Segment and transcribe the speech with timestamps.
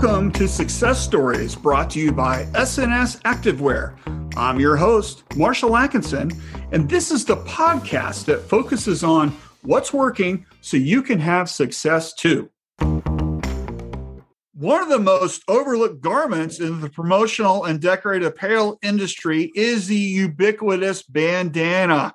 [0.00, 3.98] Welcome to Success Stories brought to you by S&S Activewear.
[4.36, 6.30] I'm your host, Marshall Atkinson,
[6.70, 9.30] and this is the podcast that focuses on
[9.62, 12.48] what's working so you can have success too.
[14.52, 19.96] One of the most overlooked garments in the promotional and decorative apparel industry is the
[19.96, 22.14] ubiquitous bandana.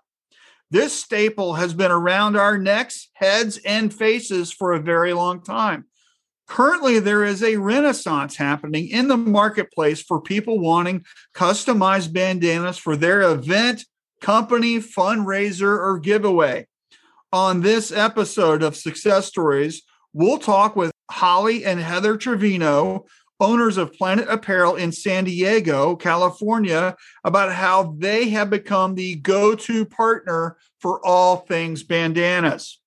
[0.71, 5.83] This staple has been around our necks, heads, and faces for a very long time.
[6.47, 12.95] Currently, there is a renaissance happening in the marketplace for people wanting customized bandanas for
[12.95, 13.85] their event,
[14.21, 16.67] company, fundraiser, or giveaway.
[17.31, 19.83] On this episode of Success Stories,
[20.13, 23.05] we'll talk with Holly and Heather Trevino,
[23.39, 29.55] owners of Planet Apparel in San Diego, California, about how they have become the go
[29.55, 32.79] to partner for all things bandanas.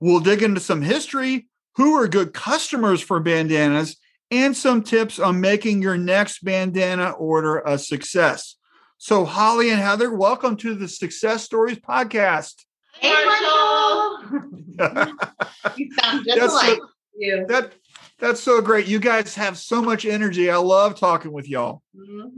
[0.00, 1.48] We'll dig into some history,
[1.78, 3.96] who are good customers for bandanas,
[4.32, 8.56] and some tips on making your next bandana order a success.
[8.98, 12.64] So, Holly and Heather, welcome to the Success Stories podcast.
[12.94, 14.18] Hey, Marshall.
[15.76, 17.46] you sound just that's like so, you.
[17.46, 17.72] That,
[18.18, 18.88] that's so great.
[18.88, 20.50] You guys have so much energy.
[20.50, 21.82] I love talking with y'all.
[21.96, 22.28] Mm-hmm.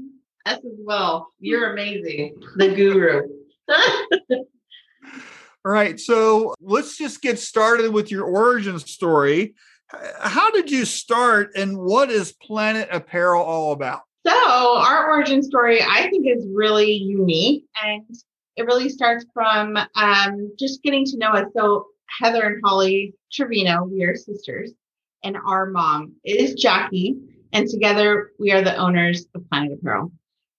[0.44, 1.28] Us as well.
[1.40, 2.34] You're amazing.
[2.56, 3.22] The guru.
[5.64, 6.00] All right.
[6.00, 9.54] So let's just get started with your origin story.
[10.20, 14.02] How did you start and what is Planet Apparel all about?
[14.26, 18.04] So, our origin story, I think, is really unique and
[18.56, 21.46] it really starts from um, just getting to know us.
[21.56, 21.86] So,
[22.20, 24.72] Heather and Holly Trevino, we are sisters,
[25.24, 27.16] and our mom is Jackie,
[27.52, 30.12] and together we are the owners of Planet Apparel.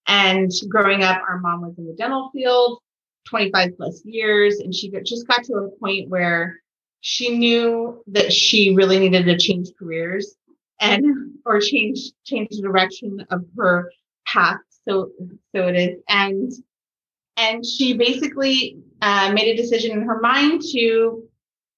[0.08, 2.80] And growing up, our mom was in the dental field.
[3.26, 6.60] 25 plus years and she just got to a point where
[7.02, 10.36] she knew that she really needed to change careers
[10.80, 11.06] and
[11.46, 13.92] or change change the direction of her
[14.26, 14.58] path
[14.88, 15.12] so
[15.56, 16.52] so it is and
[17.38, 21.24] and she basically uh, made a decision in her mind to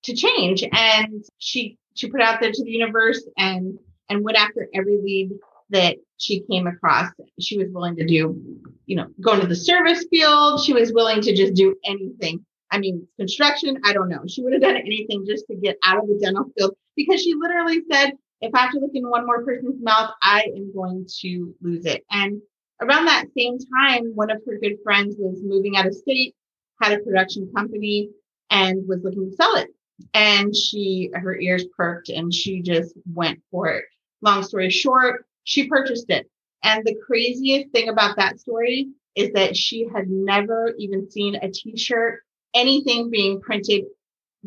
[0.03, 3.77] to change and she she put out there to the universe and
[4.09, 5.31] and went after every lead
[5.69, 7.11] that she came across.
[7.39, 8.41] She was willing to do,
[8.85, 10.63] you know, go into the service field.
[10.63, 12.45] She was willing to just do anything.
[12.71, 14.23] I mean, construction, I don't know.
[14.27, 17.33] She would have done anything just to get out of the dental field because she
[17.35, 21.05] literally said, if I have to look in one more person's mouth, I am going
[21.21, 22.03] to lose it.
[22.09, 22.41] And
[22.81, 26.35] around that same time, one of her good friends was moving out of state,
[26.81, 28.09] had a production company,
[28.49, 29.69] and was looking to sell it.
[30.13, 33.85] And she, her ears perked and she just went for it.
[34.21, 36.29] Long story short, she purchased it.
[36.63, 41.51] And the craziest thing about that story is that she had never even seen a
[41.51, 42.21] t-shirt,
[42.53, 43.85] anything being printed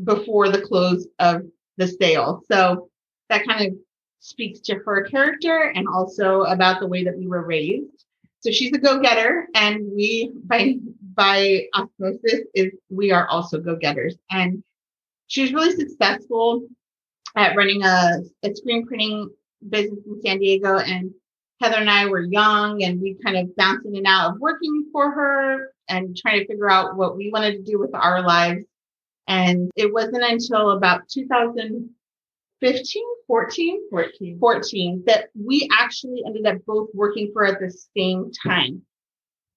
[0.03, 1.43] before the close of
[1.77, 2.43] the sale.
[2.51, 2.89] So
[3.29, 3.79] that kind of
[4.21, 8.05] speaks to her character and also about the way that we were raised.
[8.41, 10.77] So she's a go-getter and we by
[11.15, 14.17] by osmosis is we are also go-getters.
[14.31, 14.63] And
[15.27, 16.67] she was really successful
[17.37, 19.31] at running a, a screen printing
[19.69, 21.13] business in San Diego and
[21.61, 24.89] Heather and I were young and we kind of bounced in and out of working
[24.93, 28.65] for her and trying to figure out what we wanted to do with our lives.
[29.27, 36.89] And it wasn't until about 2015, 14, 14, 14 that we actually ended up both
[36.95, 38.83] working for at the same time.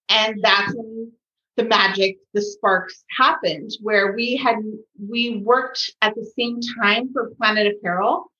[0.08, 1.12] And that's when
[1.58, 4.56] the magic, the sparks happened where we had,
[4.98, 8.32] we worked at the same time for Planet Apparel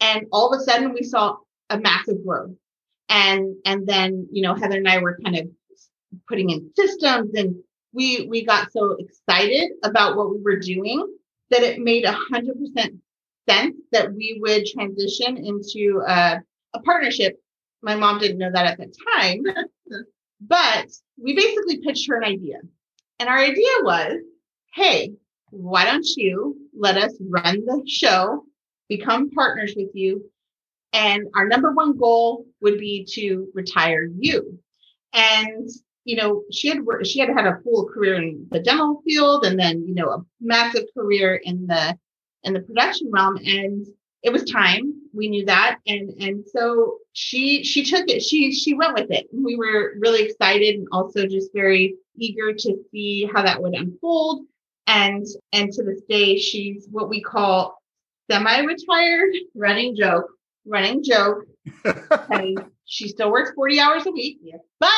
[0.00, 1.36] and all of a sudden we saw
[1.70, 2.50] a massive growth.
[3.08, 5.48] And, and then, you know, Heather and I were kind of
[6.28, 7.56] putting in systems and
[7.92, 11.06] we, we got so excited about what we were doing
[11.50, 12.96] that it made a hundred percent
[13.48, 16.40] sense that we would transition into a,
[16.74, 17.40] a partnership.
[17.82, 19.44] My mom didn't know that at the time,
[20.40, 20.88] but
[21.22, 22.56] we basically pitched her an idea.
[23.18, 24.18] And our idea was,
[24.74, 25.12] Hey,
[25.50, 28.44] why don't you let us run the show
[28.88, 30.30] become partners with you.
[30.92, 34.58] And our number one goal would be to retire you.
[35.12, 35.68] And,
[36.04, 39.58] you know, she had, she had had a full career in the dental field and
[39.58, 41.98] then, you know, a massive career in the,
[42.44, 43.36] in the production realm.
[43.36, 43.86] And
[44.22, 44.94] it was time.
[45.12, 45.78] We knew that.
[45.86, 48.22] And, and so she, she took it.
[48.22, 49.26] She, she went with it.
[49.32, 54.46] We were really excited and also just very eager to see how that would unfold.
[54.86, 57.82] And, and to this day, she's what we call
[58.30, 60.26] semi-retired running joke,
[60.66, 61.44] running joke.
[62.84, 64.38] she still works 40 hours a week,
[64.80, 64.90] but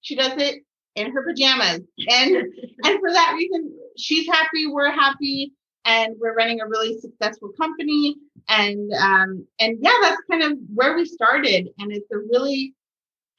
[0.00, 0.62] she does it
[0.94, 1.80] in her pajamas.
[2.08, 2.36] And
[2.84, 5.52] and for that reason, she's happy, we're happy,
[5.84, 8.16] and we're running a really successful company.
[8.48, 11.68] And um, and yeah, that's kind of where we started.
[11.78, 12.74] And it's a really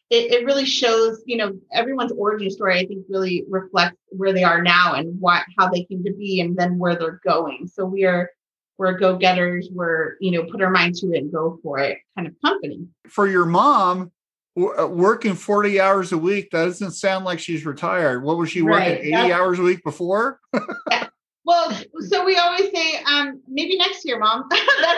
[0.09, 4.43] it, it really shows, you know, everyone's origin story, I think really reflects where they
[4.43, 7.67] are now and what how they came to be and then where they're going.
[7.67, 8.29] So we are
[8.77, 12.27] we're go-getters, we're, you know, put our mind to it and go for it kind
[12.27, 12.87] of company.
[13.07, 14.11] For your mom,
[14.57, 18.23] uh, working 40 hours a week, that doesn't sound like she's retired.
[18.23, 19.25] What was she working right.
[19.25, 20.39] 80 hours a week before?
[20.91, 21.07] yeah.
[21.45, 24.47] Well, so we always say, um, maybe next year, mom.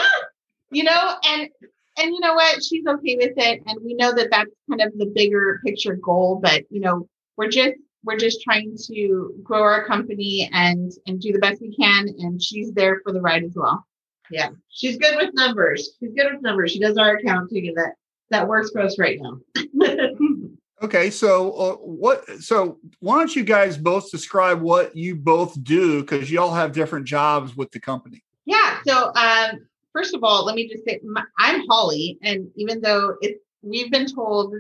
[0.71, 1.49] you know, and
[1.97, 2.63] and you know what?
[2.63, 6.39] She's okay with it, and we know that that's kind of the bigger picture goal.
[6.41, 7.07] But you know,
[7.37, 11.75] we're just we're just trying to grow our company and and do the best we
[11.75, 13.85] can, and she's there for the ride as well.
[14.31, 15.97] Yeah, she's good with numbers.
[15.99, 16.71] She's good with numbers.
[16.71, 17.93] She does our accounting, and that
[18.29, 19.39] that works for us right now.
[20.83, 22.27] okay, so uh, what?
[22.41, 26.71] So why don't you guys both describe what you both do because you all have
[26.71, 28.23] different jobs with the company.
[28.45, 28.79] Yeah.
[28.85, 30.99] So um, first of all, let me just say
[31.39, 34.53] I'm Holly, and even though it's we've been told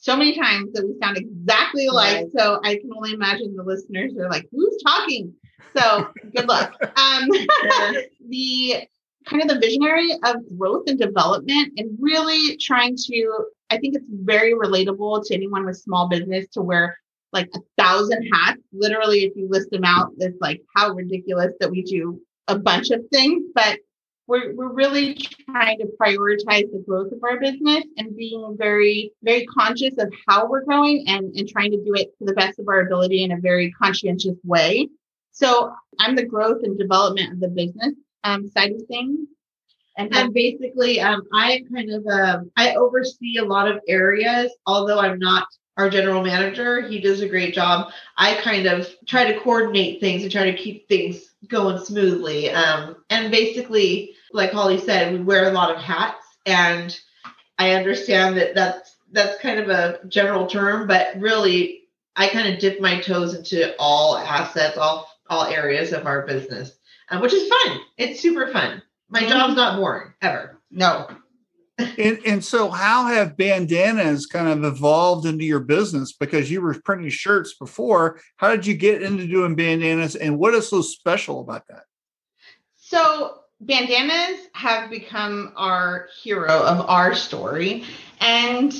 [0.00, 2.26] so many times that we sound exactly alike, right.
[2.36, 5.34] so I can only imagine the listeners are like, "Who's talking?"
[5.76, 6.74] So good luck.
[6.96, 7.28] Um,
[8.28, 8.88] the
[9.26, 13.44] kind of the visionary of growth and development, and really trying to.
[13.68, 16.96] I think it's very relatable to anyone with small business to wear
[17.32, 18.60] like a thousand hats.
[18.72, 22.90] Literally, if you list them out, it's like how ridiculous that we do a bunch
[22.90, 23.78] of things, but
[24.30, 25.14] we're, we're really
[25.50, 30.48] trying to prioritize the growth of our business and being very, very conscious of how
[30.48, 33.32] we're growing and, and trying to do it to the best of our ability in
[33.32, 34.88] a very conscientious way.
[35.32, 39.18] So I'm the growth and development of the business um, side of things.
[39.96, 45.00] And, and basically, um, I kind of um, I oversee a lot of areas, although
[45.00, 46.82] I'm not our general manager.
[46.82, 47.90] He does a great job.
[48.16, 52.50] I kind of try to coordinate things and try to keep things going smoothly.
[52.50, 56.98] Um, and basically, like Holly said, we wear a lot of hats, and
[57.58, 61.82] I understand that that's that's kind of a general term, but really,
[62.16, 66.72] I kind of dip my toes into all assets, all all areas of our business,
[67.10, 67.80] um, which is fun.
[67.96, 68.82] It's super fun.
[69.08, 69.30] My mm-hmm.
[69.30, 70.60] job's not boring ever.
[70.70, 71.08] No.
[71.98, 76.74] and, and so how have bandanas kind of evolved into your business because you were
[76.84, 81.40] printing shirts before how did you get into doing bandanas and what is so special
[81.40, 81.84] about that
[82.76, 87.84] so bandanas have become our hero of our story.
[88.20, 88.72] And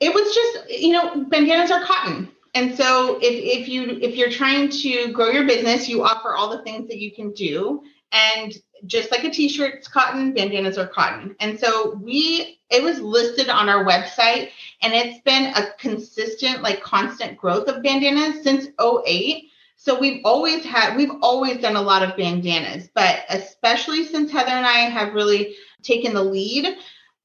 [0.00, 2.28] it was just, you know, bandanas are cotton.
[2.54, 6.50] And so if, if you if you're trying to grow your business, you offer all
[6.50, 7.82] the things that you can do.
[8.12, 8.54] And
[8.86, 11.36] just like a t-shirt's cotton, bandanas are cotton.
[11.40, 14.50] And so we it was listed on our website
[14.82, 20.64] and it's been a consistent, like constant growth of bandanas since 08 so we've always
[20.64, 25.14] had, we've always done a lot of bandanas, but especially since Heather and I have
[25.14, 26.76] really taken the lead,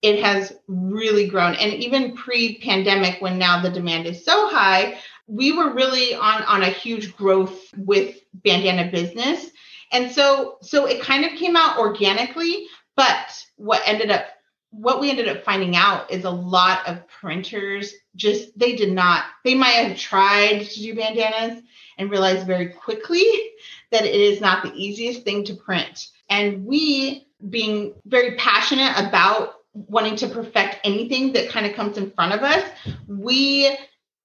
[0.04, 1.56] it has really grown.
[1.56, 6.62] And even pre-pandemic, when now the demand is so high, we were really on on
[6.62, 9.50] a huge growth with bandana business.
[9.92, 14.26] And so so it kind of came out organically, but what ended up
[14.70, 19.24] what we ended up finding out is a lot of printers just they did not
[19.44, 21.64] they might have tried to do bandanas
[21.98, 23.26] and realized very quickly
[23.92, 26.08] that it is not the easiest thing to print.
[26.30, 32.12] And we, being very passionate about wanting to perfect anything that kind of comes in
[32.12, 32.64] front of us,
[33.08, 33.76] we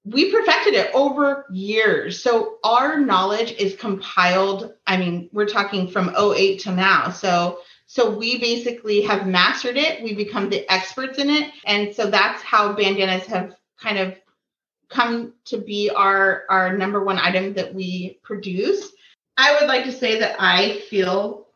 [0.05, 2.23] we perfected it over years.
[2.23, 4.73] So our knowledge is compiled.
[4.87, 7.11] I mean, we're talking from 08 to now.
[7.11, 10.03] So so we basically have mastered it.
[10.03, 11.51] We become the experts in it.
[11.65, 14.15] And so that's how bandanas have kind of
[14.89, 18.93] come to be our our number one item that we produce.
[19.37, 21.47] I would like to say that I feel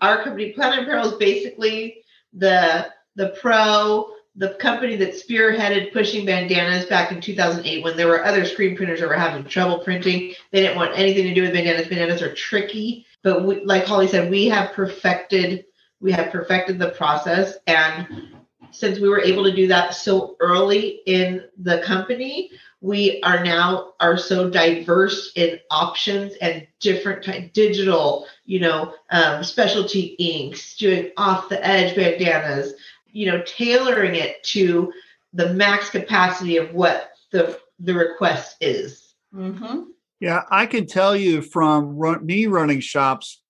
[0.00, 6.86] our company Planet Apparel is basically the the pro the company that spearheaded pushing bandanas
[6.86, 10.34] back in 2008 when there were other screen printers that were having trouble printing.
[10.52, 11.86] They didn't want anything to do with bandanas.
[11.86, 15.64] Bandanas are tricky, but we, like Holly said, we have perfected
[16.00, 18.32] we have perfected the process and
[18.72, 22.50] since we were able to do that so early in the company,
[22.82, 29.42] we are now are so diverse in options and different type digital you know um,
[29.42, 32.74] specialty inks doing off the edge bandanas
[33.12, 34.92] you know tailoring it to
[35.32, 39.82] the max capacity of what the the request is mm-hmm.
[40.20, 43.40] yeah i can tell you from run, me running shops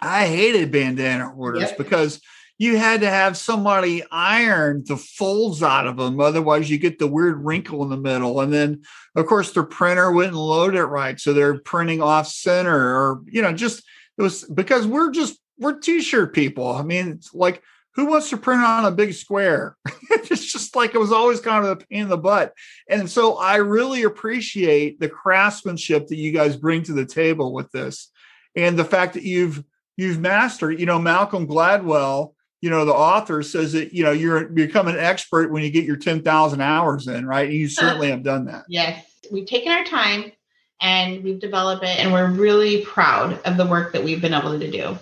[0.00, 1.78] i hated bandana orders yep.
[1.78, 2.20] because
[2.62, 6.20] you had to have somebody iron the folds out of them.
[6.20, 8.40] Otherwise, you get the weird wrinkle in the middle.
[8.40, 8.82] And then,
[9.16, 11.18] of course, the printer wouldn't load it right.
[11.18, 13.82] So they're printing off center or, you know, just
[14.16, 16.68] it was because we're just, we're t shirt people.
[16.68, 17.64] I mean, it's like
[17.96, 19.76] who wants to print on a big square?
[20.10, 22.52] it's just like it was always kind of a pain in the butt.
[22.88, 27.72] And so I really appreciate the craftsmanship that you guys bring to the table with
[27.72, 28.08] this
[28.54, 29.64] and the fact that you've
[29.96, 34.46] you've mastered, you know, Malcolm Gladwell, you know, the author says that, you know, you're
[34.46, 37.48] become an expert when you get your 10,000 hours in, right?
[37.48, 38.64] And you certainly have done that.
[38.68, 39.04] Yes.
[39.30, 40.32] We've taken our time
[40.80, 44.58] and we've developed it and we're really proud of the work that we've been able
[44.58, 44.96] to do.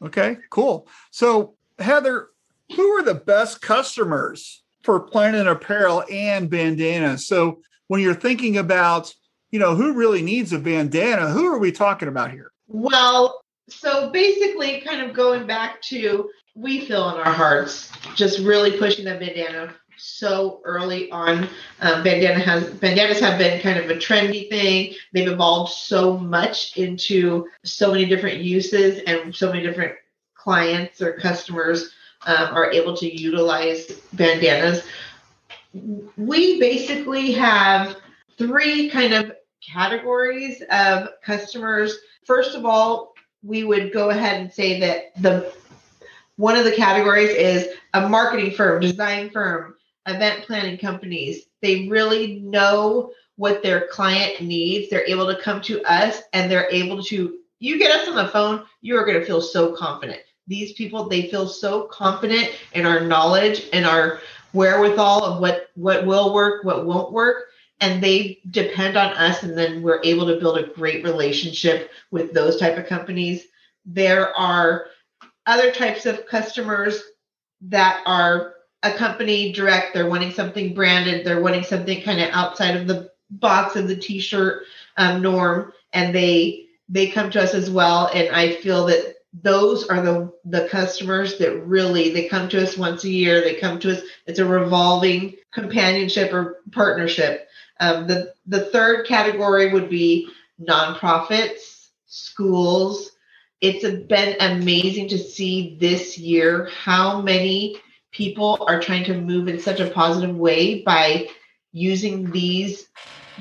[0.00, 0.86] Okay, cool.
[1.10, 2.28] So Heather,
[2.74, 7.26] who are the best customers for Planet Apparel and bandanas?
[7.26, 9.12] So when you're thinking about,
[9.50, 12.52] you know, who really needs a bandana, who are we talking about here?
[12.68, 18.78] Well, so basically, kind of going back to we feel in our hearts, just really
[18.78, 21.48] pushing that bandana so early on.
[21.80, 24.94] Um, bandana has bandanas have been kind of a trendy thing.
[25.12, 29.94] They've evolved so much into so many different uses and so many different
[30.34, 31.92] clients or customers
[32.26, 34.82] um, are able to utilize bandanas.
[36.16, 37.96] We basically have
[38.38, 39.32] three kind of
[39.66, 41.98] categories of customers.
[42.24, 45.52] First of all, we would go ahead and say that the
[46.36, 49.74] one of the categories is a marketing firm, design firm,
[50.06, 51.46] event planning companies.
[51.62, 54.88] They really know what their client needs.
[54.88, 58.28] They're able to come to us and they're able to you get us on the
[58.28, 62.86] phone, you are going to feel so confident these people they feel so confident in
[62.86, 64.20] our knowledge and our
[64.52, 67.46] wherewithal of what what will work what won't work
[67.80, 72.32] and they depend on us and then we're able to build a great relationship with
[72.32, 73.46] those type of companies
[73.84, 74.86] there are
[75.46, 77.02] other types of customers
[77.62, 82.76] that are a company direct they're wanting something branded they're wanting something kind of outside
[82.76, 84.62] of the box of the t-shirt
[84.96, 89.86] um, norm and they they come to us as well and i feel that those
[89.88, 93.78] are the the customers that really they come to us once a year they come
[93.80, 97.48] to us it's a revolving companionship or partnership.
[97.80, 100.28] Um, the the third category would be
[100.62, 103.12] nonprofits schools
[103.60, 107.80] it's been amazing to see this year how many
[108.12, 111.28] people are trying to move in such a positive way by
[111.72, 112.88] using these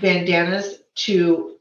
[0.01, 1.55] bandanas to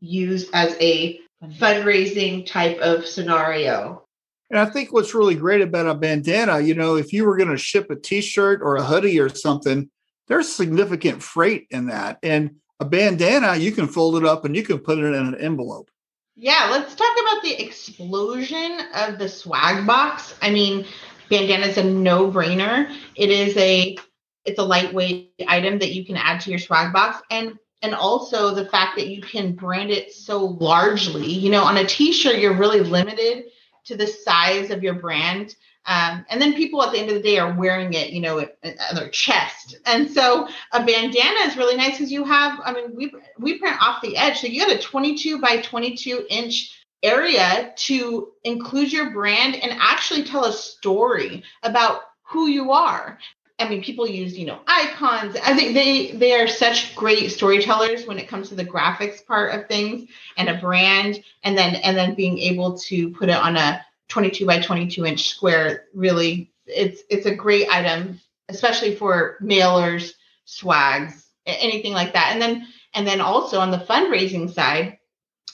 [0.00, 1.20] use as a
[1.58, 4.02] fundraising type of scenario.
[4.50, 7.50] And I think what's really great about a bandana, you know, if you were going
[7.50, 9.90] to ship a t-shirt or a hoodie or something,
[10.28, 12.18] there's significant freight in that.
[12.22, 15.34] And a bandana, you can fold it up and you can put it in an
[15.36, 15.90] envelope.
[16.36, 20.34] Yeah, let's talk about the explosion of the swag box.
[20.42, 20.84] I mean,
[21.30, 22.92] bandana is a no-brainer.
[23.14, 23.96] It is a
[24.44, 28.54] it's a lightweight item that you can add to your swag box and and also
[28.54, 31.30] the fact that you can brand it so largely.
[31.30, 33.44] You know, on a t-shirt, you're really limited
[33.84, 35.54] to the size of your brand.
[35.86, 38.40] Um, and then people at the end of the day are wearing it, you know,
[38.40, 39.76] on their chest.
[39.84, 43.76] And so a bandana is really nice because you have, I mean, we we print
[43.80, 49.10] off the edge, so you have a 22 by 22 inch area to include your
[49.10, 53.18] brand and actually tell a story about who you are.
[53.58, 55.36] I mean, people use, you know, icons.
[55.36, 59.54] I think they they are such great storytellers when it comes to the graphics part
[59.54, 63.56] of things and a brand, and then and then being able to put it on
[63.56, 65.84] a 22 by 22 inch square.
[65.94, 70.12] Really, it's it's a great item, especially for mailers,
[70.44, 72.30] swags, anything like that.
[72.32, 74.98] And then and then also on the fundraising side,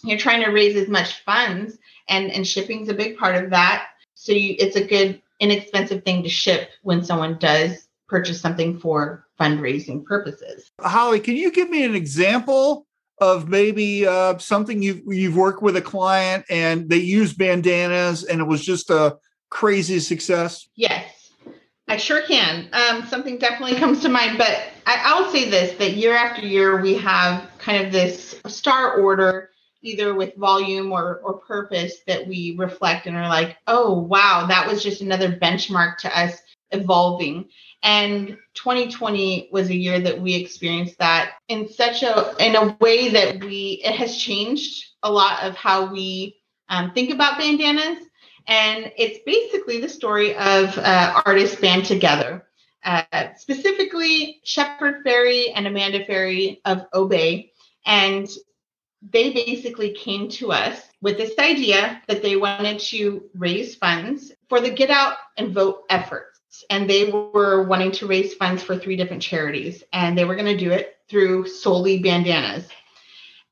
[0.03, 1.79] you're trying to raise as much funds,
[2.09, 3.89] and and shipping's a big part of that.
[4.15, 9.27] So you, it's a good inexpensive thing to ship when someone does purchase something for
[9.41, 10.71] fundraising purposes.
[10.81, 12.87] Holly, can you give me an example
[13.21, 18.41] of maybe uh, something you've you've worked with a client and they use bandanas and
[18.41, 19.19] it was just a
[19.51, 20.69] crazy success?
[20.75, 21.33] Yes,
[21.89, 22.69] I sure can.
[22.73, 26.81] Um, something definitely comes to mind, but I, will say this: that year after year,
[26.81, 29.51] we have kind of this star order,
[29.83, 34.67] either with volume or or purpose, that we reflect and are like, oh wow, that
[34.67, 37.49] was just another benchmark to us evolving.
[37.83, 43.09] And 2020 was a year that we experienced that in such a in a way
[43.09, 46.37] that we it has changed a lot of how we
[46.69, 48.05] um, think about bandanas.
[48.47, 52.47] And it's basically the story of uh, artists band together.
[52.85, 53.03] Uh,
[53.37, 57.53] specifically, Shepard Fairey and Amanda Fairey of Obey.
[57.87, 58.29] And
[59.03, 64.61] they basically came to us with this idea that they wanted to raise funds for
[64.61, 66.30] the Get Out and Vote effort
[66.69, 70.47] and they were wanting to raise funds for three different charities and they were going
[70.47, 72.69] to do it through solely bandanas.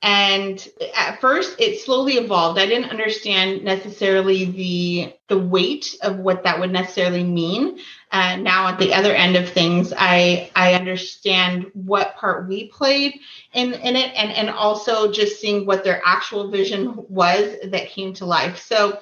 [0.00, 0.64] And
[0.96, 2.58] at first it slowly evolved.
[2.58, 7.80] I didn't understand necessarily the the weight of what that would necessarily mean.
[8.12, 13.20] Uh, now at the other end of things i i understand what part we played
[13.52, 18.14] in in it and and also just seeing what their actual vision was that came
[18.14, 18.58] to life.
[18.58, 18.98] So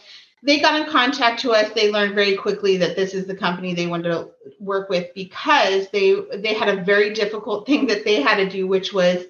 [0.46, 3.74] they got in contact to us they learned very quickly that this is the company
[3.74, 8.22] they wanted to work with because they they had a very difficult thing that they
[8.22, 9.24] had to do which was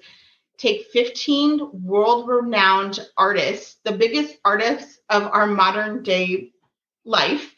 [0.57, 6.51] take 15 world renowned artists, the biggest artists of our modern day
[7.05, 7.53] life,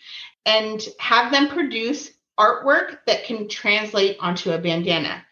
[0.46, 5.26] and have them produce artwork that can translate onto a bandana.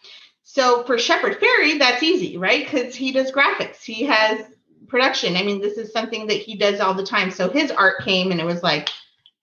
[0.43, 2.65] So for Shepard Fairey, that's easy, right?
[2.65, 4.45] Because he does graphics, he has
[4.87, 5.35] production.
[5.35, 7.31] I mean, this is something that he does all the time.
[7.31, 8.89] So his art came and it was like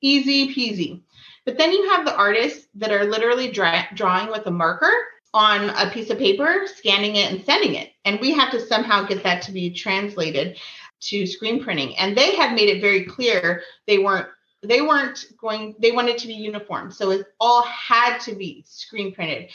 [0.01, 1.03] easy peasy.
[1.45, 4.93] But then you have the artists that are literally dra- drawing with a marker
[5.35, 7.91] on a piece of paper, scanning it and sending it.
[8.05, 10.59] And we have to somehow get that to be translated
[11.01, 11.97] to screen printing.
[11.97, 14.29] And they had made it very clear they weren't
[14.63, 16.91] they weren't going they wanted to be uniform.
[16.91, 19.51] So it all had to be screen printed.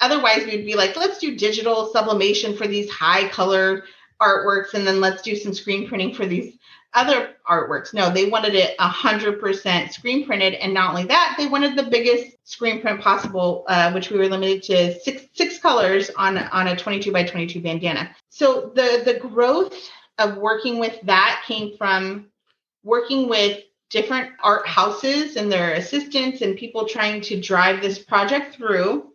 [0.00, 3.84] Otherwise we'd be like, let's do digital sublimation for these high color
[4.20, 6.58] artworks and then let's do some screen printing for these
[6.92, 7.94] other artworks.
[7.94, 10.54] No, they wanted it 100% screen printed.
[10.54, 14.28] And not only that, they wanted the biggest screen print possible, uh, which we were
[14.28, 18.10] limited to six, six colors on, on a 22 by 22 bandana.
[18.28, 19.74] So the, the growth
[20.18, 22.26] of working with that came from
[22.82, 28.54] working with different art houses and their assistants and people trying to drive this project
[28.54, 29.09] through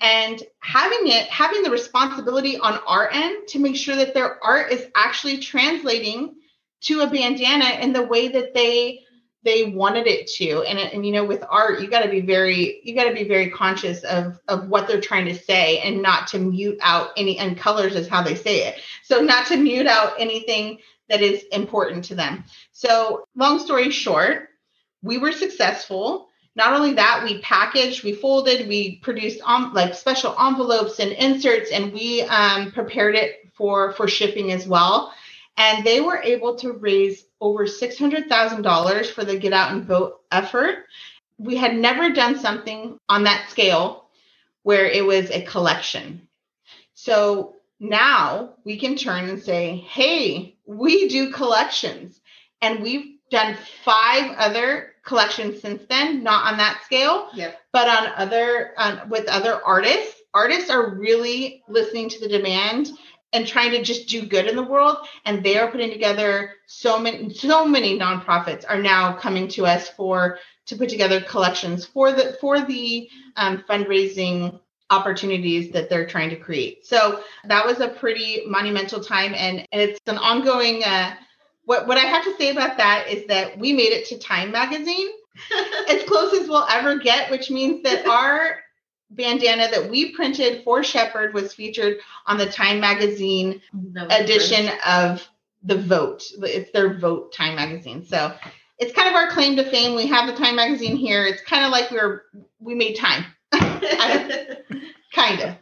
[0.00, 4.72] and having it having the responsibility on our end to make sure that their art
[4.72, 6.34] is actually translating
[6.80, 9.00] to a bandana in the way that they
[9.42, 10.62] they wanted it to.
[10.62, 13.24] And, and you know with art you got to be very you got to be
[13.24, 17.38] very conscious of of what they're trying to say and not to mute out any
[17.38, 18.80] and colors is how they say it.
[19.02, 20.78] So not to mute out anything
[21.08, 22.44] that is important to them.
[22.72, 24.48] So long story short
[25.02, 30.34] we were successful not only that we packaged we folded we produced um, like special
[30.38, 35.12] envelopes and inserts and we um, prepared it for for shipping as well
[35.60, 40.86] and they were able to raise over $600,000 for the Get Out and Vote effort.
[41.38, 44.08] We had never done something on that scale
[44.62, 46.26] where it was a collection.
[46.94, 52.20] So now we can turn and say, hey, we do collections.
[52.62, 57.60] And we've done five other collections since then, not on that scale, yep.
[57.72, 60.16] but on other um, with other artists.
[60.32, 62.90] Artists are really listening to the demand
[63.32, 66.98] and trying to just do good in the world and they are putting together so
[66.98, 72.12] many so many nonprofits are now coming to us for to put together collections for
[72.12, 74.58] the for the um, fundraising
[74.90, 79.80] opportunities that they're trying to create so that was a pretty monumental time and, and
[79.80, 81.14] it's an ongoing uh,
[81.64, 84.50] what what i have to say about that is that we made it to time
[84.50, 85.08] magazine
[85.88, 88.58] as close as we'll ever get which means that our
[89.10, 93.60] bandana that we printed for Shepard was featured on the Time Magazine
[94.10, 95.26] edition of
[95.62, 96.24] the Vote.
[96.42, 98.04] It's their Vote Time Magazine.
[98.04, 98.32] So
[98.78, 99.94] it's kind of our claim to fame.
[99.96, 101.26] We have the Time Magazine here.
[101.26, 102.22] It's kind of like we are
[102.60, 103.24] we made time.
[103.52, 105.56] kind of.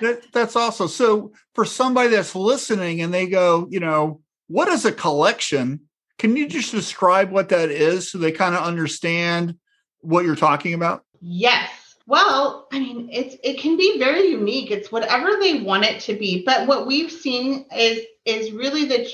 [0.00, 4.84] that, that's also so for somebody that's listening and they go, you know, what is
[4.84, 5.80] a collection?
[6.18, 9.56] Can you just describe what that is so they kind of understand
[10.00, 11.04] what you're talking about?
[11.20, 11.70] Yes.
[12.06, 14.70] Well, I mean, it's it can be very unique.
[14.70, 16.42] It's whatever they want it to be.
[16.44, 19.08] But what we've seen is is really the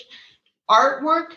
[0.70, 1.32] artwork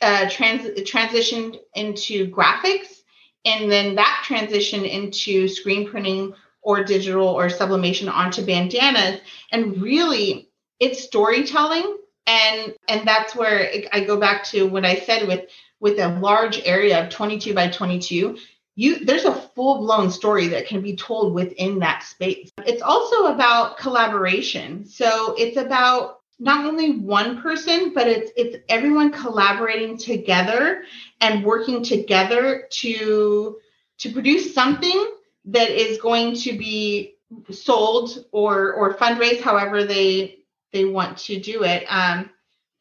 [0.00, 3.02] uh, trans transitioned into graphics,
[3.44, 9.20] and then that transitioned into screen printing or digital or sublimation onto bandanas.
[9.52, 10.48] And really,
[10.80, 15.48] it's storytelling, and and that's where I go back to what I said with
[15.80, 18.36] with a large area of 22 by 22
[18.76, 22.50] you there's a full-blown story that can be told within that space.
[22.66, 24.84] It's also about collaboration.
[24.84, 30.82] So it's about not only one person but it's it's everyone collaborating together
[31.20, 33.58] and working together to
[33.98, 35.12] to produce something
[35.44, 37.14] that is going to be
[37.50, 40.43] sold or or fundraise however they
[40.74, 42.28] they want to do it um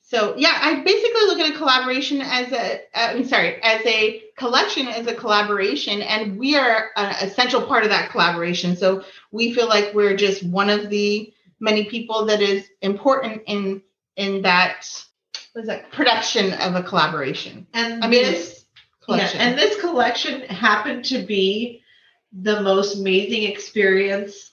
[0.06, 4.22] so yeah, I basically look at a collaboration as a, uh, I'm sorry, as a
[4.38, 8.76] collection as a collaboration, and we are an essential part of that collaboration.
[8.76, 13.82] So we feel like we're just one of the many people that is important in
[14.16, 14.86] in that
[15.56, 17.66] was that production of a collaboration.
[17.74, 18.66] And I mean, this
[19.02, 19.40] collection.
[19.40, 21.82] Yeah, and this collection happened to be
[22.34, 24.52] the most amazing experience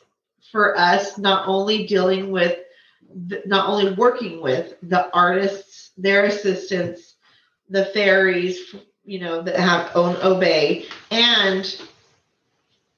[0.53, 2.57] for us, not only dealing with
[3.47, 7.15] not only working with the artists, their assistants,
[7.69, 8.57] the Faireys,
[9.05, 11.81] you know, that have own obey, and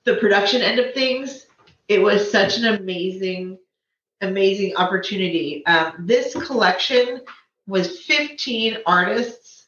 [0.05, 1.47] the production end of things,
[1.89, 3.59] it was such an amazing,
[4.21, 5.65] amazing opportunity.
[5.67, 7.21] Um, this collection
[7.67, 9.67] was 15 artists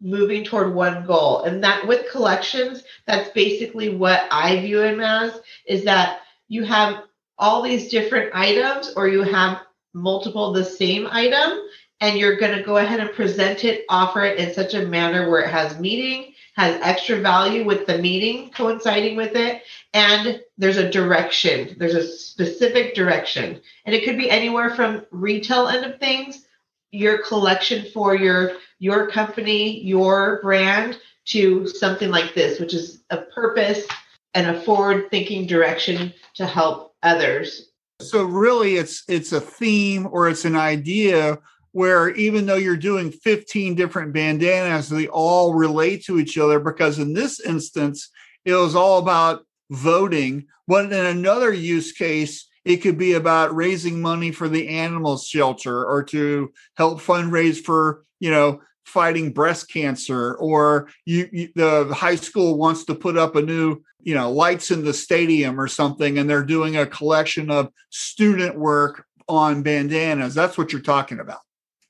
[0.00, 1.42] moving toward one goal.
[1.42, 7.04] And that with collections, that's basically what I view them as is that you have
[7.38, 9.62] all these different items or you have
[9.96, 11.58] multiple the same item
[12.00, 15.30] and you're going to go ahead and present it, offer it in such a manner
[15.30, 19.62] where it has meaning, has extra value with the meeting coinciding with it,
[19.94, 21.74] and there's a direction.
[21.78, 23.60] There's a specific direction.
[23.86, 26.44] And it could be anywhere from retail end of things,
[26.90, 33.18] your collection for your your company, your brand to something like this, which is a
[33.18, 33.86] purpose
[34.34, 37.65] and a forward thinking direction to help others.
[38.00, 41.38] So really it's it's a theme or it's an idea
[41.72, 46.98] where even though you're doing 15 different bandanas, they all relate to each other because
[46.98, 48.08] in this instance,
[48.46, 50.46] it was all about voting.
[50.66, 55.84] But in another use case, it could be about raising money for the animal shelter
[55.84, 62.14] or to help fundraise for, you know, fighting breast cancer or you, you, the high
[62.14, 66.18] school wants to put up a new you know lights in the stadium or something
[66.18, 70.34] and they're doing a collection of student work on bandanas.
[70.34, 71.40] That's what you're talking about.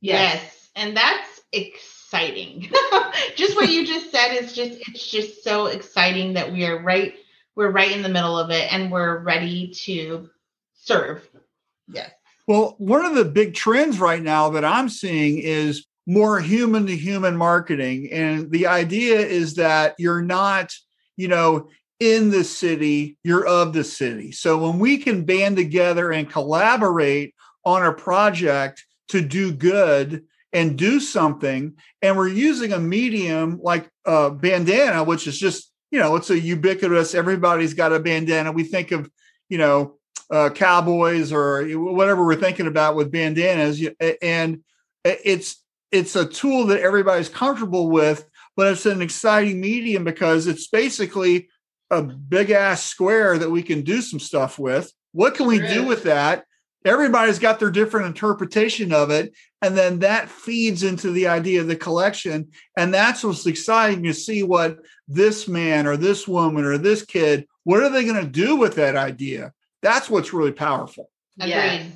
[0.00, 0.68] Yes, yes.
[0.74, 2.70] and that's exciting.
[3.36, 7.14] Just what you just said is just it's just so exciting that we are right
[7.54, 10.30] we're right in the middle of it and we're ready to
[10.74, 11.28] serve.
[11.88, 12.10] Yes.
[12.46, 16.96] Well one of the big trends right now that i'm seeing is more human to
[16.96, 18.08] human marketing.
[18.12, 20.72] And the idea is that you're not,
[21.16, 24.30] you know, in the city, you're of the city.
[24.30, 30.78] So when we can band together and collaborate on a project to do good and
[30.78, 36.16] do something, and we're using a medium like a bandana, which is just, you know,
[36.16, 38.52] it's a ubiquitous, everybody's got a bandana.
[38.52, 39.10] We think of,
[39.48, 39.98] you know,
[40.30, 43.82] uh, cowboys or whatever we're thinking about with bandanas.
[44.20, 44.62] And
[45.04, 45.62] it's
[45.92, 51.48] it's a tool that everybody's comfortable with, but it's an exciting medium because it's basically
[51.90, 54.92] a big ass square that we can do some stuff with.
[55.12, 56.44] What can we do with that?
[56.84, 59.34] Everybody's got their different interpretation of it.
[59.62, 62.50] And then that feeds into the idea of the collection.
[62.76, 67.46] And that's what's exciting to see what this man or this woman or this kid,
[67.64, 69.52] what are they going to do with that idea?
[69.82, 71.10] That's what's really powerful.
[71.40, 71.92] Agreed.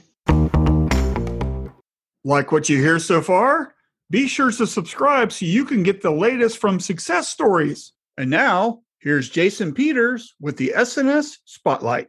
[2.25, 3.75] Like what you hear so far?
[4.11, 7.93] Be sure to subscribe so you can get the latest from success stories.
[8.19, 12.09] And now, here's Jason Peters with the S&S Spotlight.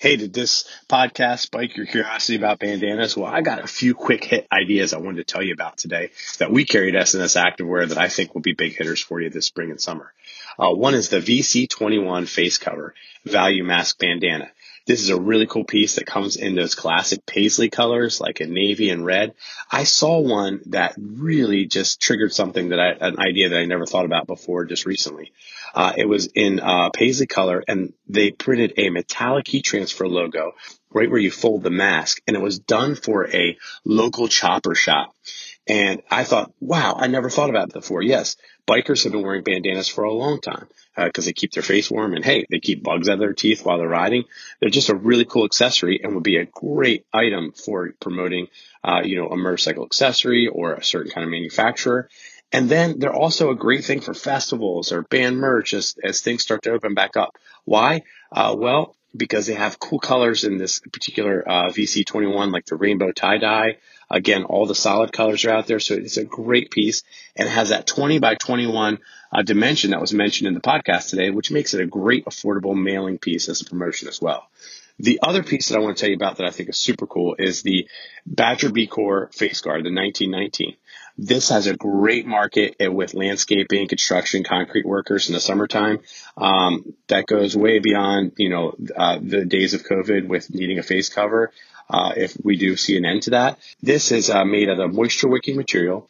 [0.00, 3.16] Hey, did this podcast spike your curiosity about bandanas?
[3.16, 6.10] Well, I got a few quick hit ideas I wanted to tell you about today
[6.38, 9.46] that we carried S&S Activewear that I think will be big hitters for you this
[9.46, 10.12] spring and summer.
[10.58, 14.50] Uh, one is the VC21 face cover value mask bandana.
[14.86, 18.46] This is a really cool piece that comes in those classic paisley colors, like a
[18.46, 19.34] navy and red.
[19.70, 23.84] I saw one that really just triggered something that I, an idea that I never
[23.84, 25.32] thought about before just recently.
[25.74, 30.52] Uh, it was in uh, paisley color and they printed a metallic heat transfer logo
[30.90, 35.14] right where you fold the mask and it was done for a local chopper shop.
[35.66, 38.02] And I thought, wow, I never thought about it before.
[38.02, 38.36] Yes,
[38.68, 41.90] bikers have been wearing bandanas for a long time because uh, they keep their face
[41.90, 44.24] warm and hey, they keep bugs out of their teeth while they're riding.
[44.60, 48.48] They're just a really cool accessory and would be a great item for promoting,
[48.82, 52.08] uh, you know, a motorcycle accessory or a certain kind of manufacturer.
[52.52, 56.42] And then they're also a great thing for festivals or band merch as, as things
[56.42, 57.36] start to open back up.
[57.64, 58.02] Why?
[58.32, 63.12] Uh, well, because they have cool colors in this particular uh, VC21, like the rainbow
[63.12, 63.78] tie dye.
[64.10, 67.02] Again, all the solid colors are out there, so it's a great piece
[67.34, 68.98] and has that 20 by 21
[69.32, 72.80] uh, dimension that was mentioned in the podcast today, which makes it a great affordable
[72.80, 74.48] mailing piece as a promotion as well.
[74.98, 77.06] The other piece that I want to tell you about that I think is super
[77.06, 77.86] cool is the
[78.24, 80.76] Badger B Core Face Guard, the 1919.
[81.18, 86.00] This has a great market with landscaping, construction, concrete workers in the summertime.
[86.36, 90.82] Um, that goes way beyond, you know, uh, the days of COVID with needing a
[90.82, 91.52] face cover.
[91.88, 94.94] Uh, if we do see an end to that, this is uh, made out of
[94.94, 96.08] moisture wicking material.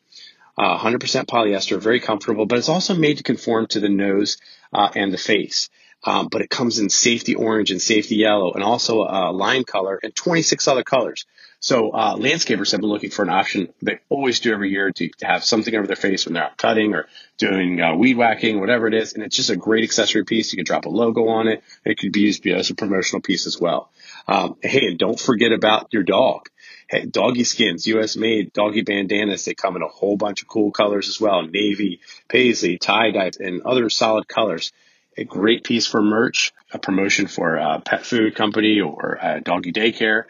[0.59, 4.39] 100% uh, polyester, very comfortable, but it's also made to conform to the nose
[4.73, 5.69] uh, and the face.
[6.05, 9.99] Um, but it comes in safety orange and safety yellow and also a lime color
[10.03, 11.27] and 26 other colors.
[11.59, 13.73] So uh, landscapers have been looking for an option.
[13.83, 16.57] They always do every year to, to have something over their face when they're out
[16.59, 17.09] cutting or
[17.39, 19.15] doing uh, weed whacking, whatever it is.
[19.15, 20.53] And it's just a great accessory piece.
[20.53, 21.65] You can drop a logo on it.
[21.85, 23.91] It could be used as a promotional piece as well.
[24.29, 26.49] Um, hey, and don't forget about your dog.
[26.89, 29.45] Hey, doggy skins, US made doggy bandanas.
[29.45, 31.43] They come in a whole bunch of cool colors as well.
[31.43, 34.73] Navy, paisley, tie dye, and other solid colors.
[35.19, 39.73] A great piece for merch, a promotion for a pet food company or a doggy
[39.73, 40.25] daycare.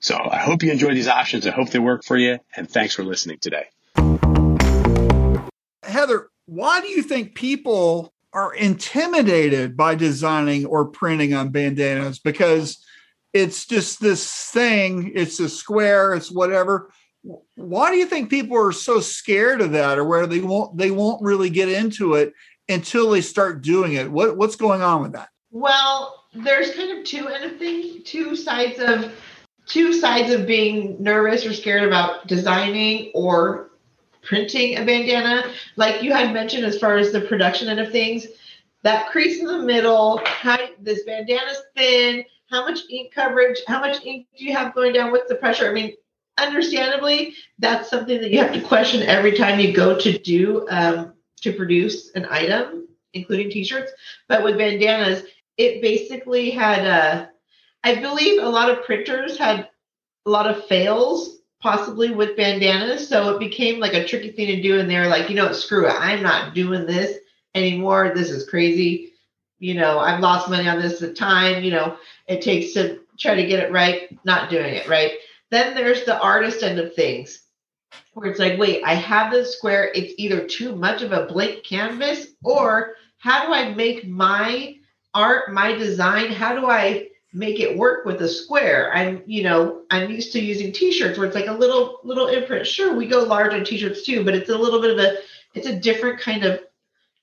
[0.00, 1.46] So I hope you enjoy these options.
[1.46, 2.38] I hope they work for you.
[2.56, 3.66] And thanks for listening today.
[5.84, 12.18] Heather, why do you think people are intimidated by designing or printing on bandanas?
[12.18, 12.84] Because
[13.34, 16.90] it's just this thing, it's a square, it's whatever.
[17.56, 20.90] Why do you think people are so scared of that or where they won't they
[20.90, 22.32] won't really get into it
[22.68, 24.10] until they start doing it?
[24.10, 25.30] What what's going on with that?
[25.50, 29.12] Well, there's kind of two end of thing, two sides of
[29.66, 33.70] two sides of being nervous or scared about designing or
[34.22, 35.50] printing a bandana.
[35.76, 38.26] Like you had mentioned, as far as the production end of things,
[38.82, 40.20] that crease in the middle,
[40.78, 45.10] this bandana's thin, how much ink coverage, how much ink do you have going down,
[45.10, 45.68] what's the pressure?
[45.68, 45.94] I mean,
[46.38, 51.14] understandably, that's something that you have to question every time you go to do um,
[51.42, 53.92] to produce an item, including t-shirts.
[54.28, 55.24] But with bandanas,
[55.56, 57.26] it basically had uh,
[57.84, 59.68] I believe a lot of printers had
[60.26, 63.08] a lot of fails possibly with bandanas.
[63.08, 64.78] So it became like a tricky thing to do.
[64.78, 65.94] And they're like, you know, screw it.
[65.98, 67.18] I'm not doing this
[67.54, 68.12] anymore.
[68.14, 69.13] This is crazy.
[69.64, 71.64] You know, I've lost money on this the time.
[71.64, 71.96] You know,
[72.26, 75.12] it takes to try to get it right, not doing it right.
[75.50, 77.40] Then there's the artist end of things
[78.12, 79.90] where it's like, wait, I have this square.
[79.94, 84.76] It's either too much of a blank canvas or how do I make my
[85.14, 86.30] art, my design?
[86.30, 88.92] How do I make it work with a square.
[88.94, 92.66] I'm, you know, I'm used to using t-shirts where it's like a little little imprint.
[92.66, 95.16] Sure, we go large on t-shirts too, but it's a little bit of a
[95.54, 96.60] it's a different kind of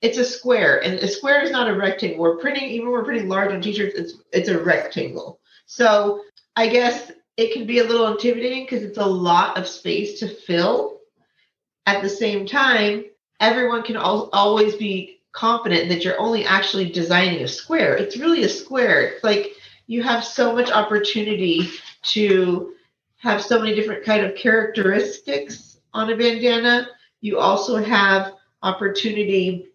[0.02, 2.18] it's a square and a square is not a rectangle.
[2.18, 5.40] We're printing even we're printing large on t-shirts, it's it's a rectangle.
[5.66, 6.24] So
[6.56, 10.28] I guess it can be a little intimidating because it's a lot of space to
[10.28, 10.98] fill.
[11.86, 13.06] At the same time,
[13.40, 17.96] everyone can al- always be confident that you're only actually designing a square.
[17.96, 19.06] It's really a square.
[19.06, 19.52] It's like
[19.86, 21.70] you have so much opportunity
[22.02, 22.74] to
[23.18, 26.88] have so many different kind of characteristics on a bandana.
[27.20, 29.71] You also have opportunity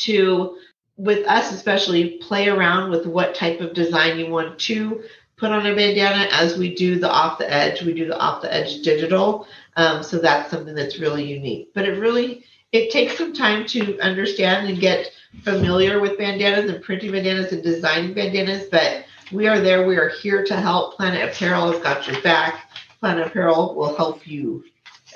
[0.00, 0.56] to,
[0.96, 5.02] with us especially, play around with what type of design you want to
[5.40, 7.82] put on a bandana as we do the off the edge.
[7.82, 9.46] We do the off the edge digital.
[9.76, 11.70] Um, so that's something that's really unique.
[11.74, 15.10] But it really it takes some time to understand and get
[15.42, 18.66] familiar with bandanas and printing bandanas and designing bandanas.
[18.70, 19.86] But we are there.
[19.86, 20.96] We are here to help.
[20.96, 22.70] Planet Apparel has got your back.
[23.00, 24.64] Planet Apparel will help you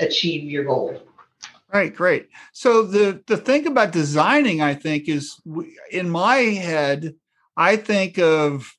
[0.00, 1.00] achieve your goal.
[1.74, 2.28] Right, great.
[2.52, 5.40] So the the thing about designing, I think, is
[5.90, 7.16] in my head,
[7.56, 8.72] I think of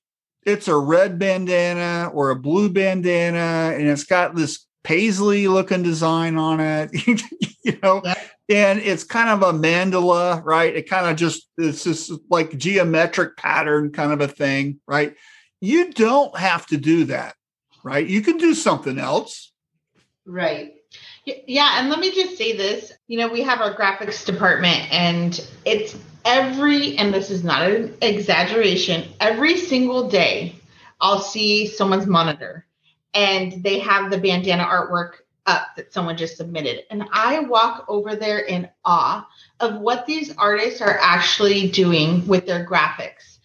[0.46, 6.38] it's a red bandana or a blue bandana, and it's got this paisley looking design
[6.38, 6.90] on it.
[7.66, 8.16] you know, yeah.
[8.48, 10.74] and it's kind of a mandala, right?
[10.74, 15.16] It kind of just it's just like geometric pattern kind of a thing, right?
[15.60, 17.36] You don't have to do that,
[17.84, 18.08] right?
[18.08, 19.52] You can do something else.
[20.26, 20.75] Right.
[21.26, 22.94] Yeah, and let me just say this.
[23.08, 27.96] You know, we have our graphics department and it's every and this is not an
[28.02, 30.56] exaggeration, every single day
[31.02, 32.66] I'll see someone's monitor
[33.14, 36.84] and they have the bandana artwork up that someone just submitted.
[36.90, 39.28] And I walk over there in awe
[39.60, 43.38] of what these artists are actually doing with their graphics.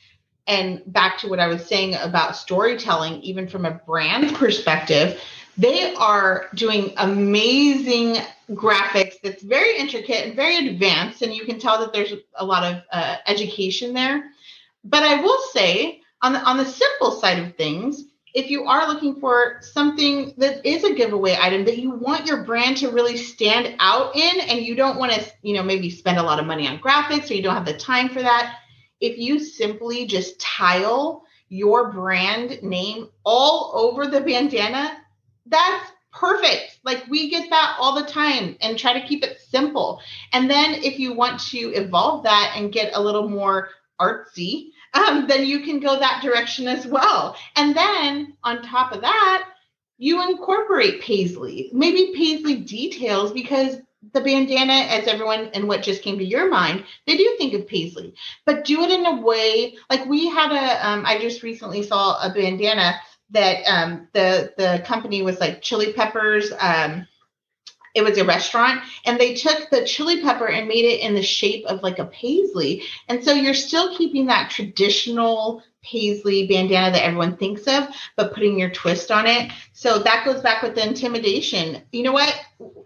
[0.46, 5.20] And back to what I was saying about storytelling, even from a brand perspective,
[5.56, 8.16] they are doing amazing
[8.50, 11.22] graphics that's very intricate and very advanced.
[11.22, 14.30] And you can tell that there's a lot of uh, education there.
[14.84, 18.86] But I will say, on the, on the simple side of things, if you are
[18.86, 23.16] looking for something that is a giveaway item that you want your brand to really
[23.16, 26.46] stand out in and you don't want to you know maybe spend a lot of
[26.46, 28.58] money on graphics or you don't have the time for that
[29.00, 34.96] if you simply just tile your brand name all over the bandana
[35.50, 40.00] that's perfect like we get that all the time and try to keep it simple
[40.32, 43.68] and then if you want to evolve that and get a little more
[44.00, 47.36] artsy um, then you can go that direction as well.
[47.56, 49.48] And then on top of that,
[49.98, 53.76] you incorporate paisley, maybe paisley details because
[54.14, 57.68] the bandana, as everyone and what just came to your mind, they do think of
[57.68, 58.14] paisley,
[58.46, 60.88] but do it in a way like we had a.
[60.88, 62.94] Um, I just recently saw a bandana
[63.30, 66.52] that um, the the company was like chili peppers.
[66.58, 67.06] Um,
[67.94, 71.22] it was a restaurant and they took the chili pepper and made it in the
[71.22, 72.84] shape of like a paisley.
[73.08, 78.58] And so you're still keeping that traditional paisley bandana that everyone thinks of but putting
[78.58, 79.50] your twist on it.
[79.72, 81.82] So that goes back with the intimidation.
[81.90, 82.34] You know what?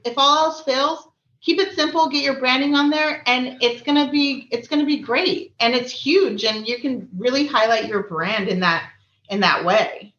[0.04, 1.09] If all else fails
[1.40, 5.00] keep it simple get your branding on there and it's to be it's to be
[5.00, 5.54] great.
[5.61, 8.90] And it's huge and you can really highlight your brand in that
[9.28, 10.13] in that way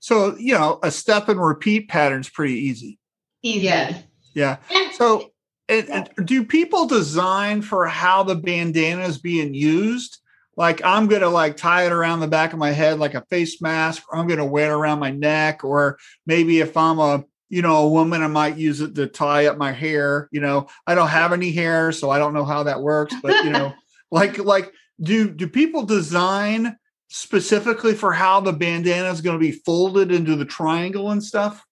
[0.00, 2.98] so you know a step and repeat pattern is pretty easy.
[3.42, 3.66] Easy.
[3.66, 4.02] Yes.
[4.34, 4.56] yeah.
[4.92, 5.30] So
[5.68, 10.20] and, and do people design for how the bandana is being used?
[10.56, 13.62] Like i'm gonna like tie it around the back of my head like a face
[13.62, 17.62] mask or i'm gonna wear it around my neck or maybe if i'm a you
[17.62, 20.66] know a woman i might use it to tie up my hair you know?
[20.86, 23.72] I don't have any hair so i don't know how that works but you know
[24.10, 26.76] like like do do people design
[27.10, 31.66] specifically for how the bandana is going to be folded into the triangle and stuff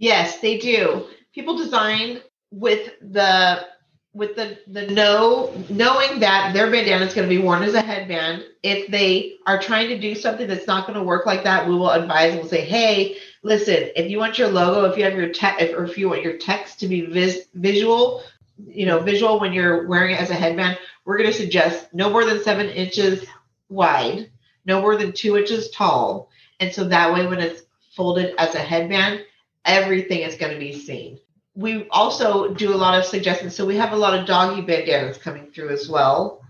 [0.00, 1.06] Yes, they do.
[1.32, 3.66] People design with the
[4.12, 7.82] with the the know knowing that their bandana is going to be worn as a
[7.82, 8.44] headband.
[8.62, 11.74] If they are trying to do something that's not going to work like that, we
[11.74, 12.32] will advise.
[12.32, 15.74] And we'll say, hey, listen, if you want your logo, if you have your text,
[15.74, 18.22] or if you want your text to be vis- visual,
[18.66, 22.08] you know, visual when you're wearing it as a headband, we're going to suggest no
[22.08, 23.26] more than seven inches
[23.68, 24.29] wide,
[24.66, 26.28] no more than two inches tall,
[26.60, 27.62] and so that way when it's
[27.96, 29.24] folded as a headband
[29.64, 31.18] everything is going to be seen.
[31.54, 33.54] We also do a lot of suggestions.
[33.54, 36.42] So we have a lot of doggy bandanas coming through as well.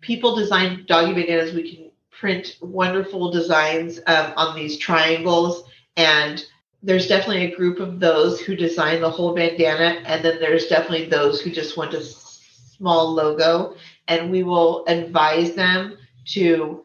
[0.00, 1.54] People design doggy bandanas.
[1.54, 5.64] We can print wonderful designs um, on these triangles.
[5.96, 6.44] And
[6.82, 10.02] there's definitely a group of those who design the whole bandana.
[10.04, 13.76] And then there's definitely those who just want a small logo.
[14.08, 16.84] And we will advise them to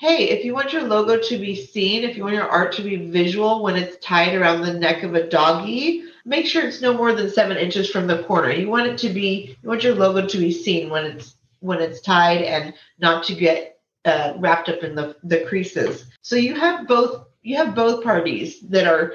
[0.00, 2.82] hey, if you want your logo to be seen, if you want your art to
[2.82, 6.94] be visual when it's tied around the neck of a doggy, make sure it's no
[6.94, 8.50] more than seven inches from the corner.
[8.50, 11.82] You want it to be, you want your logo to be seen when it's when
[11.82, 16.06] it's tied and not to get uh, wrapped up in the the creases.
[16.22, 19.12] So you have both you have both parties that are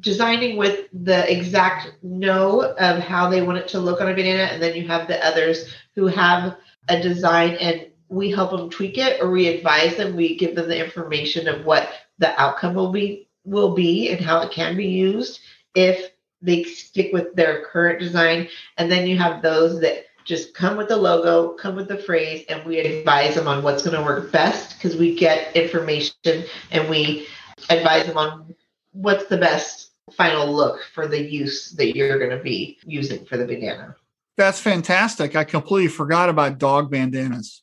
[0.00, 4.44] designing with the exact know of how they want it to look on a banana,
[4.44, 6.56] and then you have the others who have
[6.88, 10.68] a design and we help them tweak it or we advise them we give them
[10.68, 14.86] the information of what the outcome will be will be and how it can be
[14.86, 15.40] used
[15.74, 18.48] if they stick with their current design.
[18.76, 22.44] And then you have those that just come with the logo come with the phrase
[22.48, 26.88] and we advise them on what's going to work best because we get information and
[26.88, 27.26] we
[27.68, 28.54] advise them on
[28.92, 33.36] what's the best final look for the use that you're going to be using for
[33.36, 33.94] the bandana
[34.36, 35.36] that's fantastic.
[35.36, 37.62] I completely forgot about dog bandanas.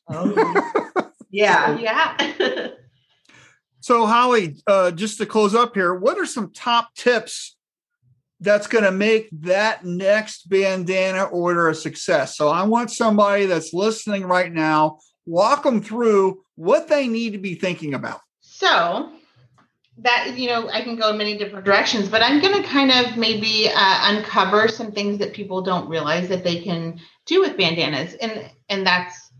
[1.30, 1.78] Yeah.
[1.78, 2.68] Yeah.
[3.80, 7.56] So, Holly, uh, just to close up here, what are some top tips
[8.38, 12.36] that's going to make that next bandana order a success?
[12.36, 17.38] So, I want somebody that's listening right now, walk them through what they need to
[17.38, 18.20] be thinking about.
[18.40, 19.12] So
[19.98, 22.90] that you know, I can go in many different directions, but I'm going to kind
[22.90, 27.56] of maybe uh, uncover some things that people don't realize that they can do with
[27.56, 29.30] bandanas, and and that's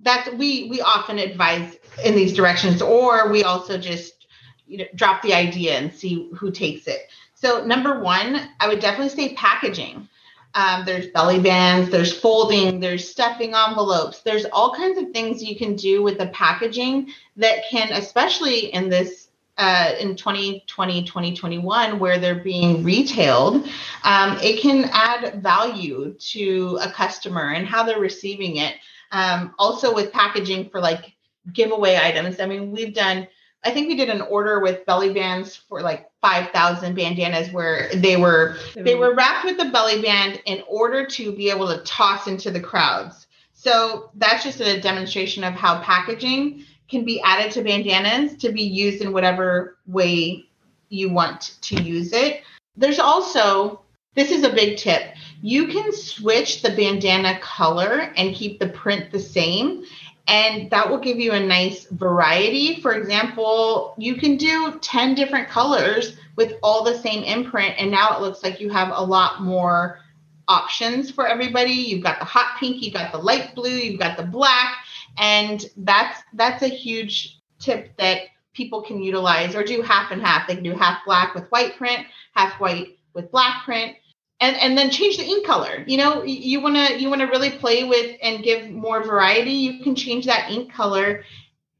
[0.00, 4.26] that's we we often advise in these directions, or we also just
[4.66, 7.08] you know drop the idea and see who takes it.
[7.34, 10.08] So number one, I would definitely say packaging.
[10.54, 15.54] Um, there's belly bands, there's folding, there's stuffing envelopes, there's all kinds of things you
[15.54, 19.25] can do with the packaging that can, especially in this
[19.58, 23.66] uh, in 2020, 2021, where they're being retailed,
[24.04, 28.74] um, it can add value to a customer and how they're receiving it.
[29.12, 31.14] Um, also, with packaging for like
[31.52, 33.28] giveaway items, I mean, we've done.
[33.64, 38.16] I think we did an order with belly bands for like 5,000 bandanas where they
[38.16, 42.28] were they were wrapped with the belly band in order to be able to toss
[42.28, 43.26] into the crowds.
[43.54, 48.62] So that's just a demonstration of how packaging can be added to bandanas to be
[48.62, 50.44] used in whatever way
[50.88, 52.42] you want to use it.
[52.76, 53.80] There's also,
[54.14, 55.14] this is a big tip.
[55.42, 59.84] You can switch the bandana color and keep the print the same.
[60.28, 62.80] And that will give you a nice variety.
[62.80, 67.74] For example, you can do 10 different colors with all the same imprint.
[67.78, 70.00] And now it looks like you have a lot more
[70.48, 71.72] options for everybody.
[71.72, 74.76] You've got the hot pink, you've got the light blue, you've got the black
[75.18, 78.22] and that's that's a huge tip that
[78.54, 80.48] people can utilize or do half and half.
[80.48, 83.96] They can do half black with white print half white with black print
[84.40, 85.84] and and then change the ink color.
[85.86, 89.52] You know you want to you want to really play with and give more variety
[89.52, 91.24] you can change that ink color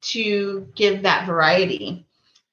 [0.02, 2.06] to give that variety.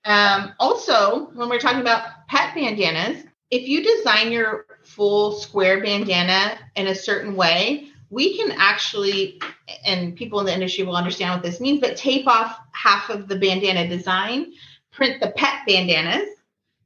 [0.05, 6.57] Um, also when we're talking about pet bandanas if you design your full square bandana
[6.75, 9.41] in a certain way, we can actually,
[9.85, 13.27] and people in the industry will understand what this means, but tape off half of
[13.27, 14.53] the bandana design,
[14.91, 16.29] print the pet bandanas,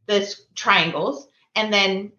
[0.05, 2.11] the triangles, and then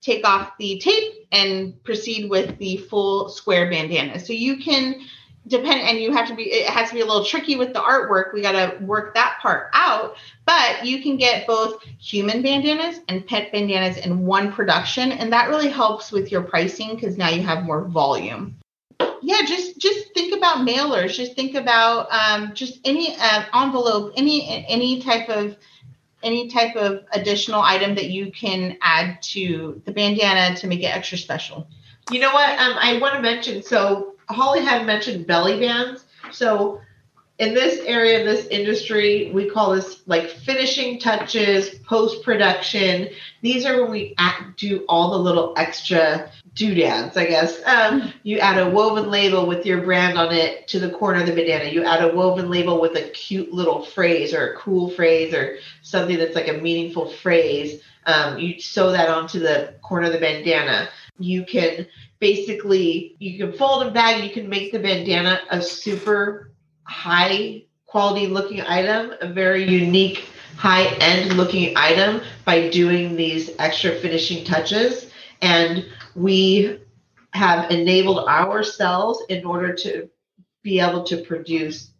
[0.00, 4.18] take off the tape and proceed with the full square bandana.
[4.20, 5.00] So you can
[5.46, 7.80] depend and you have to be it has to be a little tricky with the
[7.80, 8.32] artwork.
[8.32, 13.26] We got to work that part out but you can get both human bandanas and
[13.26, 17.42] pet bandanas in one production and that really helps with your pricing because now you
[17.42, 18.56] have more volume.
[19.20, 21.14] Yeah just just think about mailers.
[21.14, 25.56] Just think about um, just any uh, envelope any any type of
[26.22, 30.86] any type of additional item that you can add to the bandana to make it
[30.86, 31.66] extra special.
[32.10, 32.48] You know what?
[32.58, 36.04] Um, i want to mention so Holly had mentioned belly bands.
[36.30, 36.80] So
[37.38, 43.08] in this area, in this industry, we call this like finishing touches, post production.
[43.40, 47.60] These are when we act, do all the little extra doodads, I guess.
[47.66, 51.26] Um, you add a woven label with your brand on it to the corner of
[51.26, 51.70] the bandana.
[51.70, 55.56] You add a woven label with a cute little phrase or a cool phrase or
[55.82, 57.82] something that's like a meaningful phrase.
[58.06, 60.90] Um, you sew that onto the corner of the bandana.
[61.18, 61.86] You can
[62.22, 66.54] basically you can fold a bag you can make the bandana a super
[66.84, 70.24] high quality looking item a very unique
[70.56, 75.10] high end looking item by doing these extra finishing touches.
[75.40, 76.80] And we
[77.32, 80.08] have enabled ourselves in order to
[80.62, 81.90] be able to produce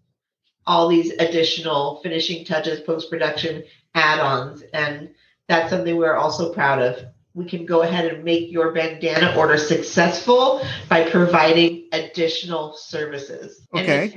[0.67, 3.65] all these additional finishing touches post production
[3.95, 4.63] add-ons.
[4.73, 5.11] And
[5.49, 7.05] that's something we're also proud of
[7.35, 13.67] we can go ahead and make your bandana order successful by providing additional services.
[13.75, 14.15] Okay.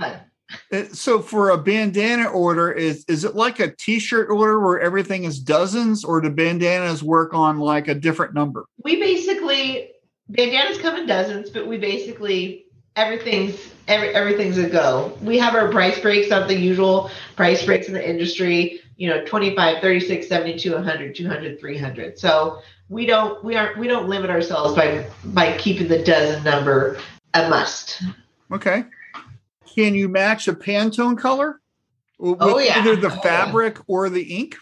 [0.71, 5.23] Uh, so for a bandana order, is is it like a t-shirt order where everything
[5.23, 8.65] is dozens, or do bandanas work on like a different number?
[8.83, 9.91] We basically
[10.29, 12.64] bandanas come in dozens, but we basically
[12.95, 15.17] everything's every, everything's a go.
[15.21, 19.23] We have our price breaks, of the usual price breaks in the industry, you know,
[19.25, 22.19] 25, 36, 72, 100, 200, 300.
[22.19, 26.99] So we don't we aren't we don't limit ourselves by by keeping the dozen number
[27.33, 28.01] a must.
[28.51, 28.85] Okay.
[29.75, 31.59] Can you match a Pantone color?
[32.19, 32.79] Oh, with oh yeah.
[32.79, 34.55] Either the oh, fabric or the ink?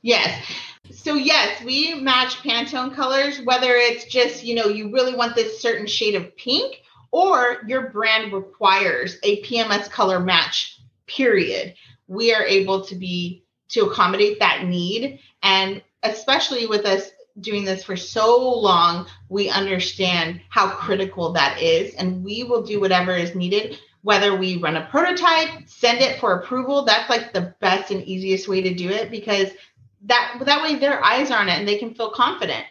[0.00, 0.42] Yes.
[0.90, 5.60] So yes, we match Pantone colors, whether it's just, you know, you really want this
[5.60, 6.80] certain shade of pink
[7.10, 11.74] or your brand requires a PMS color match, period.
[12.06, 15.20] We are able to be to accommodate that need.
[15.42, 21.94] And especially with us doing this for so long, we understand how critical that is.
[21.94, 26.34] And we will do whatever is needed, whether we run a prototype, send it for
[26.34, 26.84] approval.
[26.84, 29.48] That's like the best and easiest way to do it because
[30.04, 32.64] that that way their eyes are on it and they can feel confident.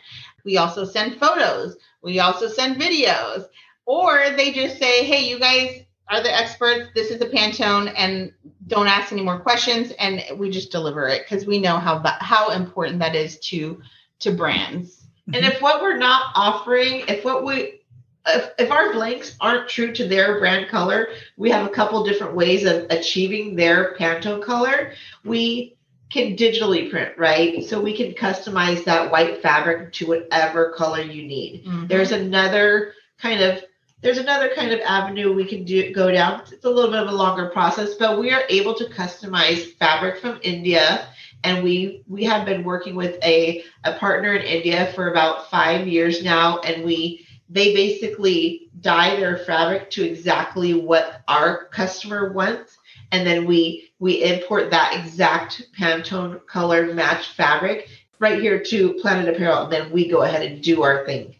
[0.43, 3.45] We also send photos, we also send videos,
[3.87, 6.89] or they just say, hey, you guys are the experts.
[6.93, 8.31] This is a Pantone, and
[8.67, 9.91] don't ask any more questions.
[9.97, 13.81] And we just deliver it because we know how how important that is to
[14.19, 15.05] to brands.
[15.33, 17.81] And if what we're not offering, if what we
[18.27, 21.07] if, if our blanks aren't true to their brand color,
[21.37, 24.93] we have a couple different ways of achieving their Pantone color.
[25.23, 25.77] We
[26.09, 27.63] can digitally print, right?
[27.65, 31.65] So we can customize that white fabric to whatever color you need.
[31.65, 31.87] Mm-hmm.
[31.87, 33.63] There's another kind of
[34.01, 36.41] there's another kind of avenue we can do go down.
[36.51, 40.19] It's a little bit of a longer process, but we are able to customize fabric
[40.19, 41.07] from India.
[41.43, 45.87] And we we have been working with a, a partner in India for about five
[45.87, 52.77] years now, and we they basically dye their fabric to exactly what our customer wants,
[53.11, 57.87] and then we we import that exact Pantone color match fabric
[58.19, 61.36] right here to Planet Apparel, and then we go ahead and do our thing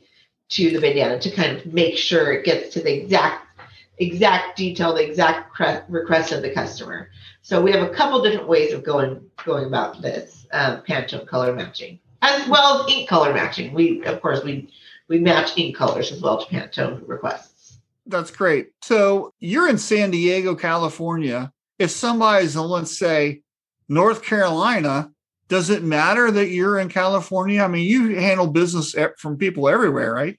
[0.49, 3.45] to the bandana to kind of make sure it gets to the exact
[3.99, 7.09] exact detail, the exact request of the customer.
[7.41, 11.53] So we have a couple different ways of going going about this um, Pantone color
[11.53, 13.73] matching, as well as ink color matching.
[13.73, 14.71] We of course we
[15.07, 17.79] we match ink colors as well to Pantone requests.
[18.05, 18.69] That's great.
[18.81, 21.51] So you're in San Diego, California.
[21.77, 23.41] If somebody's in, let's say,
[23.89, 25.11] North Carolina,
[25.47, 27.61] does it matter that you're in California?
[27.61, 30.37] I mean, you handle business from people everywhere, right?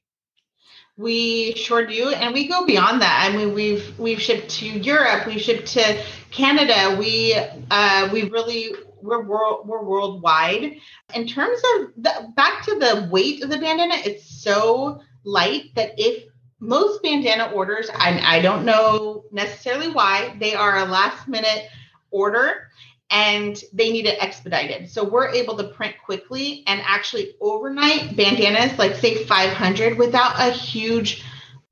[0.97, 3.29] We sure do, and we go beyond that.
[3.31, 6.97] I mean, we've we've shipped to Europe, we've shipped to Canada.
[6.99, 7.37] We
[7.71, 10.77] uh, we really we're world we're worldwide.
[11.15, 15.93] In terms of the, back to the weight of the bandana, it's so light that
[15.97, 16.25] if
[16.61, 21.69] most bandana orders, I, I don't know necessarily why they are a last minute
[22.11, 22.69] order.
[23.11, 24.91] And they need it expedited.
[24.91, 30.51] So we're able to print quickly and actually overnight bandanas, like say 500, without a
[30.51, 31.25] huge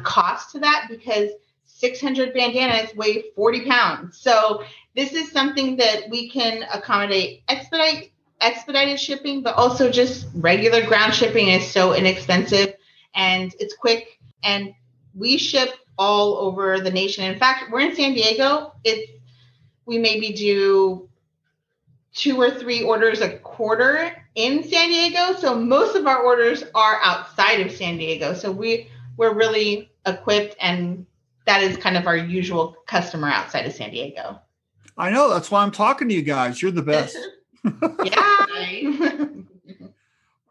[0.03, 1.31] cost to that because
[1.67, 4.19] 600 bandanas weigh 40 pounds.
[4.19, 4.65] So
[4.95, 11.15] this is something that we can accommodate expedite expedited shipping, but also just regular ground
[11.15, 12.75] shipping is so inexpensive
[13.15, 14.75] and it's quick and
[15.15, 17.25] we ship all over the nation.
[17.25, 18.73] In fact, we're in San Diego.
[18.85, 19.11] It's
[19.87, 21.09] we maybe do
[22.17, 25.39] two or three orders a quarter in San Diego.
[25.39, 28.35] So most of our orders are outside of San Diego.
[28.35, 31.07] So we we're really equipped and
[31.45, 34.41] that is kind of our usual customer outside of San Diego.
[34.99, 36.61] I know that's why I'm talking to you guys.
[36.61, 37.17] You're the best.
[38.05, 38.47] yeah.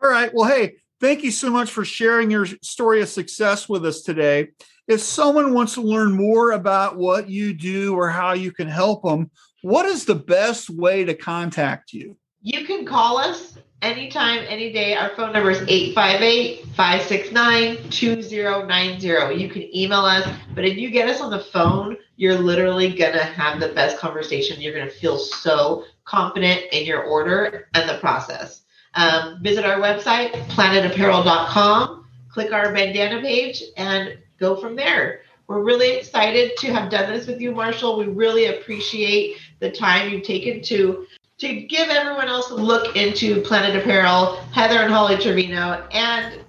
[0.01, 0.31] All right.
[0.33, 4.49] Well, hey, thank you so much for sharing your story of success with us today.
[4.87, 9.01] If someone wants to learn more about what you do or how you can help
[9.01, 9.31] them,
[9.65, 12.15] what is the best way to contact you?
[12.43, 14.93] You can call us anytime, any day.
[14.93, 19.07] Our phone number is 858 569 2090.
[19.41, 23.13] You can email us, but if you get us on the phone, you're literally going
[23.13, 24.61] to have the best conversation.
[24.61, 28.61] You're going to feel so confident in your order and the process.
[28.93, 35.21] Um, visit our website, planetapparel.com, click our bandana page, and go from there.
[35.47, 37.99] We're really excited to have done this with you, Marshall.
[37.99, 41.05] We really appreciate the time you've taken to
[41.37, 46.41] to give everyone else a look into Planet Apparel, Heather and Holly Trevino, and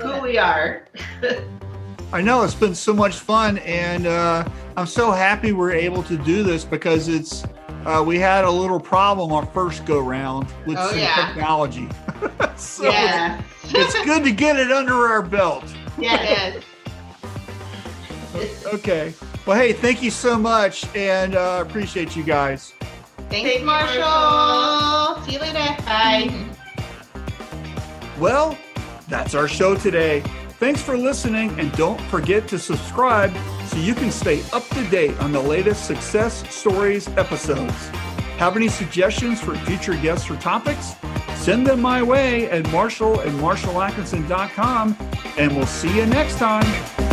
[0.00, 0.86] who we are.
[2.12, 6.16] I know it's been so much fun, and uh, I'm so happy we're able to
[6.16, 7.44] do this because it's
[7.86, 11.26] uh, we had a little problem our first go round with Oh, some yeah.
[11.26, 11.88] technology.
[12.56, 13.42] so yeah.
[13.64, 15.64] it's, it's good to get it under our belt.
[15.98, 16.54] Yes.
[16.54, 16.64] Yes.
[18.66, 19.14] Okay.
[19.46, 22.72] Well, hey, thank you so much, and uh, appreciate you guys.
[23.28, 24.00] Thanks, Thank you, Marshall.
[24.00, 25.24] Marshall.
[25.24, 25.82] See you later.
[25.84, 26.46] Bye.
[28.18, 28.56] Well,
[29.08, 30.20] that's our show today.
[30.58, 33.32] Thanks for listening, and don't forget to subscribe
[33.66, 37.88] so you can stay up to date on the latest success stories episodes.
[38.38, 40.94] Have any suggestions for future guests or topics?
[41.36, 44.96] Send them my way at marshall and marshallatkinson.com,
[45.36, 47.03] and we'll see you next time.